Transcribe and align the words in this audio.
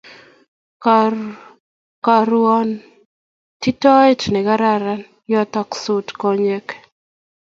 Koruotitoet 2.93 4.21
nekararan, 4.33 5.01
yotoktos 5.33 6.07
konyek 6.21 6.67